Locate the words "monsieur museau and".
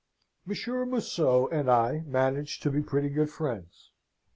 0.47-1.69